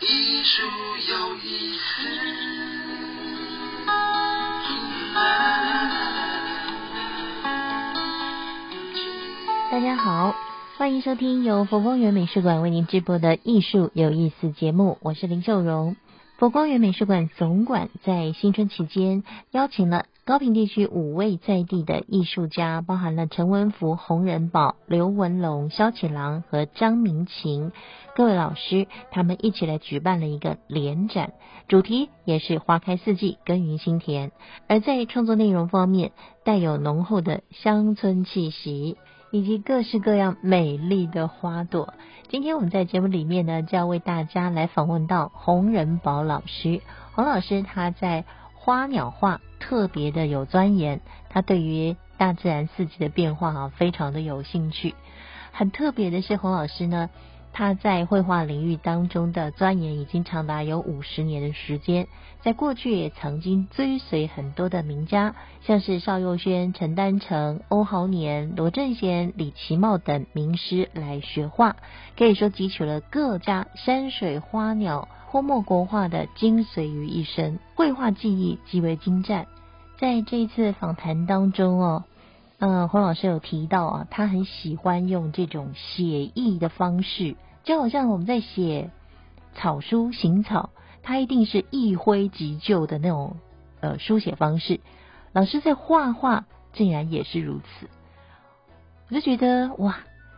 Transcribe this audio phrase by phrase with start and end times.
[0.00, 0.62] 艺术
[1.08, 2.02] 有意思。
[9.70, 10.34] 大家好，
[10.76, 15.94] 欢迎收听由佛光园美术馆为您直播的艺术有意思节目，我是林秀荣。
[16.36, 19.22] 佛光园美术馆总馆在新春期间
[19.52, 27.72] 邀请了高平地区五位在地的艺术家，包含了陈文福、洪仁宝、刘文龙、萧启郎和张明琴
[28.14, 31.32] 各位老师，他们一起来举办了一个联展，
[31.66, 34.30] 主题也是花开四季，耕耘心田。
[34.68, 36.12] 而在创作内容方面，
[36.44, 38.96] 带有浓厚的乡村气息。
[39.34, 41.94] 以及各式各样美丽的花朵。
[42.28, 46.82] 今天我们在节目里面呢，就要为大家来访问到洪仁宝老师。
[47.14, 54.96] 洪老师他在花鸟画特别的有钻研，他对于大自然四季的变化啊，非常的有兴趣。
[55.52, 57.08] 很特别的是，洪老师呢。
[57.54, 62.08] 他在绘画领域当中的钻研已经长达有五十年的时间，
[62.40, 71.76] 在过去也曾经追随很多的名家，像是邵佑轩、陈丹成、欧豪年、罗正贤、李奇茂等名师来学画，
[72.16, 79.46] 可以说汲取了各家山水花鸟泼墨国画的精髓于一身，绘画技艺极为精湛。
[79.96, 82.04] 在这一次访谈当中哦。
[82.58, 88.90] 嗯，洪老师有提到啊，他很喜欢用这种写意的方式，就好像我们在写
[89.54, 90.68] 草书行草，
[91.02, 93.38] 他一定是一挥即就的那种
[93.80, 94.80] 呃书写方式。
[95.32, 97.88] 老师在画画竟然也是如此，
[99.08, 99.96] 我就觉得哇，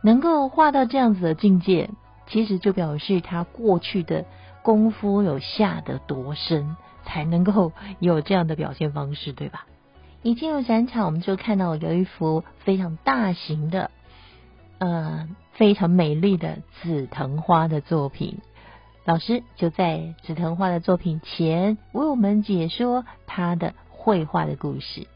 [0.00, 1.90] 能够画到这样子的境界，
[2.28, 4.24] 其实就表示他过去的
[4.66, 9.64] 功夫有下得多深，才能够有这样的表现方式，对吧？
[10.22, 13.92] 一进入展场，我们就看到有一幅非常大型的、
[14.78, 18.38] 呃非常美丽的紫藤花的作品。
[19.04, 25.06] 老师就在紫藤花的作品前为我们解说他的绘画的故事。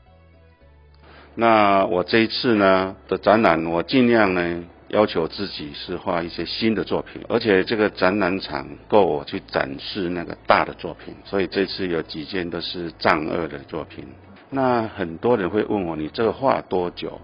[1.34, 14.05] 那我这一次呢的展览，我尽量呢要求自己是画一些新的作品，而且这个展览场够我去展示那个大的作品，所以这次有几件都是藏二的作品。
[14.50, 17.21] 那很多人会问我，你这个画多久？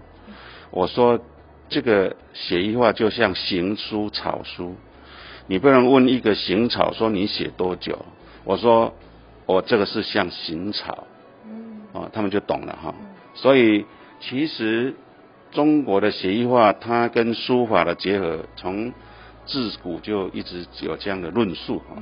[0.71, 1.19] 我说，
[1.69, 4.75] 这个写意画就像行书、草书，
[5.47, 8.05] 你不能问一个行草说你写多久。
[8.45, 8.93] 我说，
[9.45, 11.05] 我这个是像行草，
[11.91, 12.95] 哦，他们就懂了哈。
[13.33, 13.85] 所以
[14.21, 14.95] 其实
[15.57, 18.93] 中国的写意画，它跟书法的结合，从
[19.47, 21.97] 自古就一直有这样的论述啊。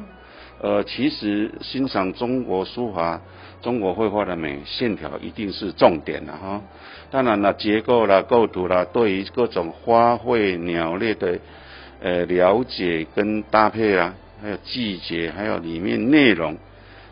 [0.62, 3.22] 呃，其实欣赏中国书法。
[3.62, 6.62] 中国绘画的美，线条一定是重点的哈。
[7.10, 11.40] 当然了，结构啦、构图啦，对于各种花卉、鸟类的
[12.02, 16.58] 呃了解跟搭配啊，还有季节，还有里面内容，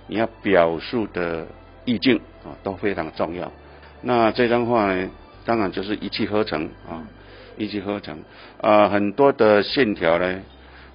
[0.08, 1.48] 你要表述的
[1.86, 3.50] 意境啊，都非常重要。
[4.02, 5.10] 那这张画呢，
[5.46, 7.04] 当然就是一气呵成啊，
[7.58, 8.18] 一气呵成
[8.62, 10.42] 啊，很多的线条呢，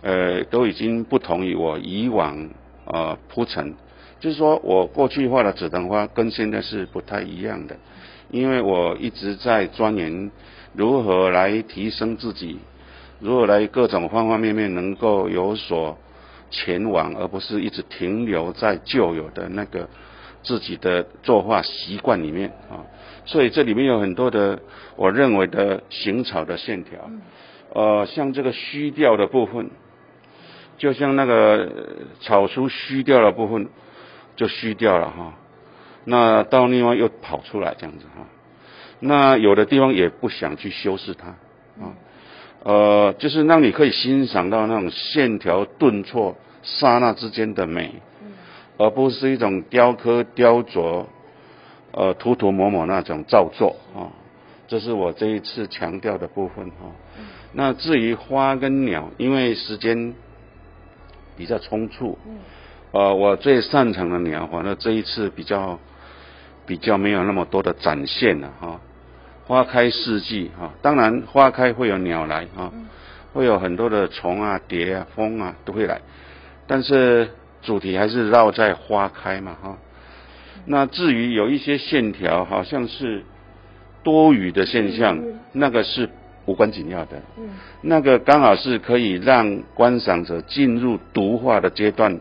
[0.03, 2.49] 呃，都已经不同于我以往
[2.87, 3.75] 啊铺陈。
[4.21, 7.77] 就是说我过去画的紫藤花跟现在是不太一样的，
[8.31, 10.31] 因为我一直在钻研
[10.73, 12.59] 如何来提升自己，
[13.21, 15.97] 如何来各种方方面面能够有所
[16.51, 19.89] 前往，而不是一直停留在旧有的那个
[20.43, 22.85] 自己的作画习惯里面啊。
[23.25, 24.61] 所以这里面有很多的
[24.97, 27.11] 我认为的行草的线条，
[27.75, 29.71] 呃，像这个虚掉的部分，
[30.79, 31.71] 就像那个
[32.21, 33.69] 草书虚掉的部分。
[34.39, 35.35] 就虚掉了哈，
[36.05, 38.25] 那到另外又跑出来这样子哈，
[39.01, 41.31] 那有的地方也不想去修饰它
[41.85, 41.91] 啊，
[42.63, 47.95] 呃，就是让你可以欣赏到那种线条顿挫、刹那之间的美，
[48.79, 51.05] 而不是一种雕刻雕琢、
[51.93, 54.09] 呃涂涂抹抹那种造作啊，
[54.69, 56.93] 这是我这一次强调的部分哈。
[57.53, 60.15] 那至于花跟鸟，因为时间
[61.37, 62.17] 比较匆促。
[62.91, 65.79] 呃，我最擅长的鸟，反正这一次比较
[66.65, 68.81] 比较没有那么多的展现了哈。
[69.47, 72.71] 花开四季哈，当然花开会有鸟来哈，
[73.33, 76.01] 会有很多的虫啊、蝶啊、蜂啊都会来，
[76.67, 77.31] 但是
[77.63, 79.79] 主题还是绕在花开嘛哈。
[80.67, 83.23] 那至于有一些线条好像是
[84.03, 85.19] 多余的现象，
[85.53, 86.09] 那个是
[86.47, 87.51] 无关紧要的，嗯。
[87.83, 92.21] 那个刚好是可以让观赏者进入读画的阶段。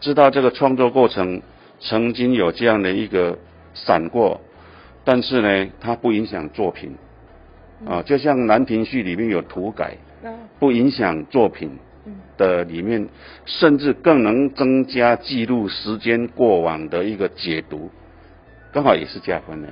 [0.00, 1.42] 知道这个创作过程
[1.80, 3.38] 曾经有这样的一个
[3.74, 4.40] 闪过，
[5.04, 6.96] 但是呢，它不影响作品，
[7.84, 9.96] 啊，就像《兰亭序》里面有涂改，
[10.60, 11.78] 不影响作品
[12.36, 13.08] 的里面，
[13.44, 17.90] 甚至更能增加记录时间过往的一个解读，
[18.72, 19.68] 刚好也是加分的。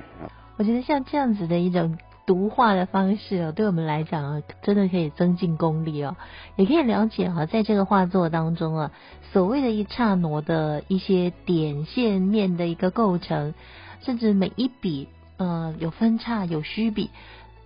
[0.57, 6.15] 我觉得像这样子的一种读画的方式哦，对我们来讲啊，真的可以增进功力哦，
[6.55, 8.91] 也可以了解啊，在这个画作当中啊，
[9.31, 13.53] 所谓的一刹那的一些点线面的一个构成，
[14.01, 15.07] 甚至每一笔
[15.37, 17.11] 呃有分叉有虚笔，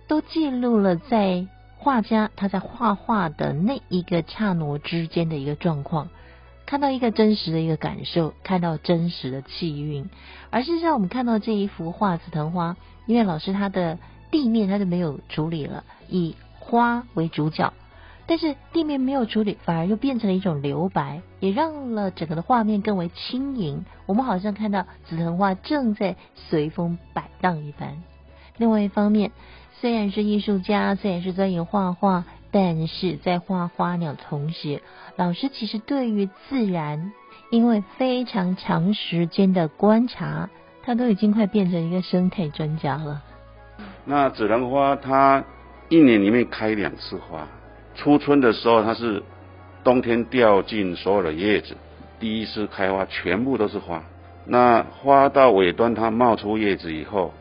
[0.06, 1.46] 都记录了在
[1.82, 6.08] 画家他在画画的那一个刹那之间的一个状况。
[6.64, 10.08] 看到一个真实的一个感受，看到真实的气韵。
[10.50, 12.74] 而事实上，我们看到这一幅画《紫藤花》，
[13.06, 13.98] 因为老师他的
[14.30, 17.74] 地面他就没有处理了，以花为主角，
[18.26, 23.84] 但是地面没有处理，反而又变成了一种留白，也让了整个的画面更为轻盈。
[24.06, 28.02] 我们好像看到紫藤花正在随风摆荡一般。
[28.56, 29.32] 另外一方面，
[29.80, 32.24] 虽然是艺术家，虽然是钻研画画。
[32.54, 34.82] 但是在画花鸟同时，
[35.16, 37.10] 老师其实对于自然，
[37.48, 40.50] 因为非常长时间的观察，
[40.82, 43.22] 他都已经快变成一个生态专家了。
[44.04, 45.42] 那紫兰花它
[45.88, 47.48] 一年里面开两次花，
[47.94, 49.22] 初春的时候它是
[49.82, 51.74] 冬天掉尽所有的叶子，
[52.20, 54.02] 第一次开花全部都是花。
[54.44, 57.32] 那花到尾端它冒出叶子以后，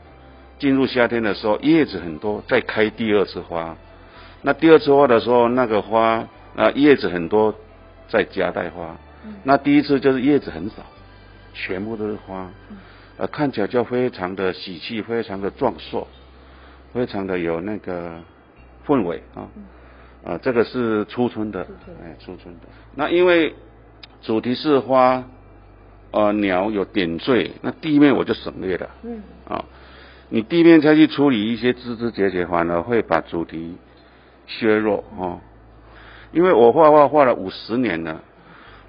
[0.61, 3.75] 进入夏天的时候叶子很多，再开第二次花。
[4.43, 7.55] 那第二次花的时候，那个花啊叶子很多，
[8.07, 8.95] 在夹带花。
[9.43, 10.83] 那第一次就是叶子很少，
[11.51, 12.47] 全部都是花，
[13.17, 16.07] 呃，看起来就非常的喜气，非常的壮硕，
[16.93, 18.19] 非常的有那个
[18.85, 19.49] 氛围啊。
[20.23, 21.65] 啊，这个是初春的，
[22.03, 22.67] 哎，初春的。
[22.93, 23.55] 那因为
[24.21, 25.23] 主题是花，
[26.11, 28.87] 呃，鸟有点缀，那地面我就省略了。
[29.01, 29.23] 嗯。
[29.47, 29.65] 啊，
[30.31, 33.75] 你地面再去处理一些枝枝节节，反而会把主题。
[34.47, 35.39] 削弱哦，
[36.33, 38.21] 因为我画画画了五十年了，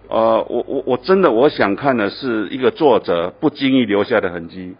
[0.08, 4.74] 呃，我我我真的我想看的是一个作者不经意留下的痕迹，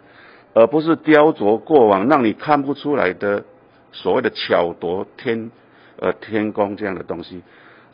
[0.53, 3.45] 而不是雕琢过往让你看不出来的
[3.93, 5.51] 所谓的巧夺天
[5.99, 7.41] 呃天工这样的东西，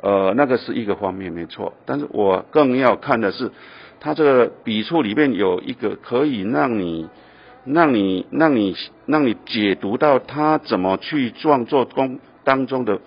[0.01, 3.51] 呃，那个是一个方面没错，但是我更要看的是
[3.99, 7.07] 他这个笔触里面有一个可以让你
[7.65, 8.75] 让你让你
[9.05, 12.19] 让你解读到他怎么去创作工。
[12.45, 12.99] 当中的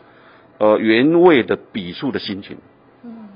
[0.58, 2.58] 呃原味的笔触的心情，
[3.02, 3.28] 嗯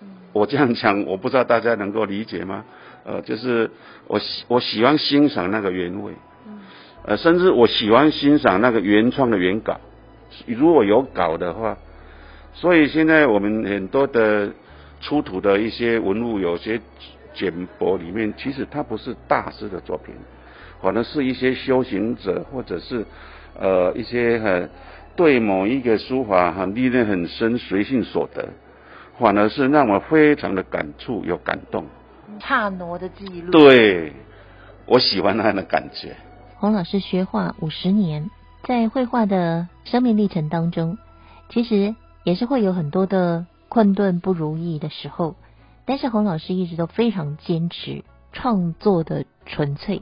[0.00, 2.64] 嗯，我这样讲，我不知道大家能够理解吗？
[3.04, 3.70] 呃，就是
[4.08, 6.14] 我喜我喜欢欣赏那个原味，
[6.48, 6.58] 嗯，
[7.04, 9.78] 呃，甚至我喜欢欣赏那个原创的原稿，
[10.46, 11.76] 如果有稿的话，
[12.54, 14.50] 所以现在我们很多的
[15.00, 16.80] 出土的一些文物，有些
[17.34, 20.12] 简帛里面，其实它不是大师的作品，
[20.82, 23.06] 反而是一些修行者或者是
[23.58, 24.68] 呃一些很。
[25.14, 28.48] 对某一个书法很历练很深，随性所得，
[29.18, 31.84] 反而是让我非常的感触，有感动。
[32.40, 33.50] 刹那的记录。
[33.50, 34.14] 对，
[34.86, 36.16] 我喜欢那样的感觉。
[36.56, 38.30] 洪老师学画五十年，
[38.64, 40.96] 在绘画的生命历程当中，
[41.50, 41.94] 其实
[42.24, 45.34] 也是会有很多的困顿不如意的时候，
[45.84, 48.02] 但是洪老师一直都非常坚持
[48.32, 50.00] 创作的纯粹。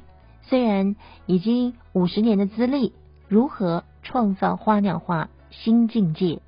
[0.50, 2.92] 虽然已经五十年的资历，
[3.28, 3.84] 如何？
[4.02, 6.40] 创造花鸟画新境界，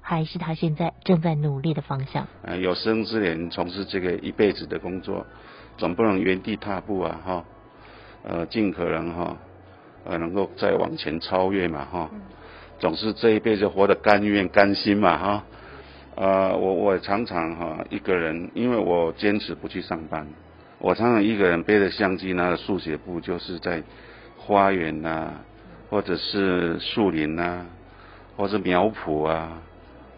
[0.00, 2.28] 还是他现在正在努力的方向。
[2.42, 5.26] 呃，有生之年从事这个一辈子的工作，
[5.76, 7.44] 总不能原地踏步啊，哈。
[8.22, 9.36] 呃，尽可能哈，
[10.04, 12.08] 呃，能够再往前超越嘛，哈。
[12.78, 15.44] 总是这一辈子活得甘愿甘心嘛，哈。
[16.14, 20.28] 呃，我我常常哈一个人，因为我坚持不去上班，
[20.80, 23.82] 我常常一个人背着相机，拿着速写簿，就是在
[24.36, 25.32] 花园呐。
[25.90, 27.66] 或者是树林啊，
[28.36, 29.58] 或者苗圃啊，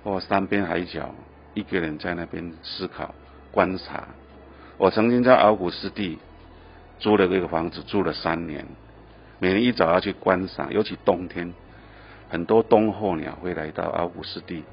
[0.05, 1.15] 或山边海角，
[1.55, 3.15] 一个人在那边思考、
[3.51, 4.07] 观察。
[4.77, 6.19] 我曾经在鳌骨湿地
[6.99, 8.67] 租了一个房子，住了三年。
[9.39, 11.55] 每天一早要去观赏，尤其冬天，
[12.29, 14.65] 很多冬候鸟会来到鳌骨湿地。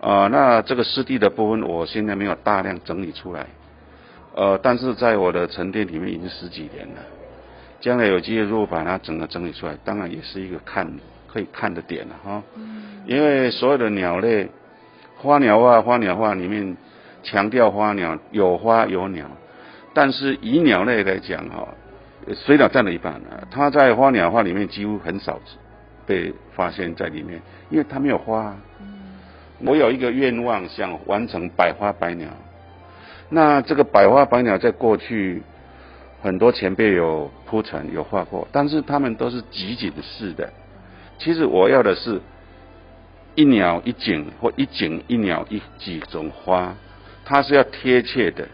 [0.00, 3.48] 啊，那这个湿地的部分，我现在没有大量整理出来。
[4.34, 7.02] 呃，但是在我的沉淀里面已经十几年了。
[7.80, 10.86] 将来有机会，如果把它整个整理出来，当然也是一个看
[11.26, 12.42] 可以看的点了哈。
[13.06, 14.48] 因为所有的鸟类，
[15.16, 16.76] 花鸟画、花鸟画里面
[17.22, 19.26] 强调花鸟有花有鸟，
[19.94, 21.68] 但是以鸟类来讲哈，
[22.34, 25.40] 水鸟占了一半啊，它在花鸟画里面几乎很少
[26.06, 28.54] 被发现在里面，因为它没有花。
[29.64, 32.28] 我有一个愿望，想完成百花百鸟。
[33.30, 35.42] 那这个百花百鸟在过去。
[36.22, 40.52] 很多前辈有铺陈有画过，但是他们都是集锦式的，
[41.18, 42.20] 其实我要的是，
[43.34, 46.76] 一鸟一景或一景一鸟一几种花，
[47.24, 48.46] 它是要贴切的。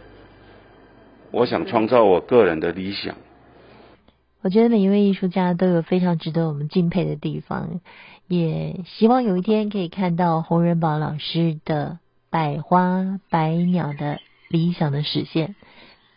[1.32, 3.16] 我想创造我个人的理想。
[4.42, 7.80] 我觉得每一位艺术家都有非常值得我们敬佩的地方，
[8.28, 11.98] 也希望有一天可以看到洪仁宝老师的
[12.30, 15.54] 百花百鸟的理想的实现。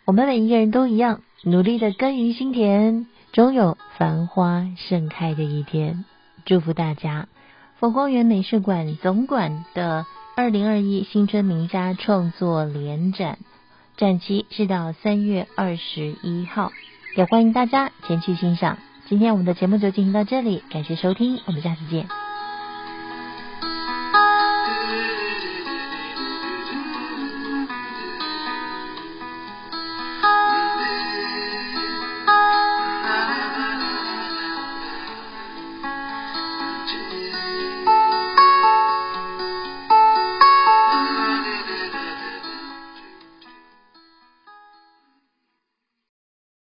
[0.05, 6.05] 我们每一个人都一样，努力的耕耘心田，终有繁花盛开的一天。
[6.45, 7.27] 祝福大家！
[7.79, 10.05] 佛光园美术馆总馆的
[10.35, 13.37] 二零二一新春名家创作联展，
[13.97, 16.71] 展期是到三月二十一号，
[17.15, 18.77] 也欢迎大家前去欣赏。
[19.07, 22.28] 今天我们的节目就进行到这里，感谢收听，我们下次见。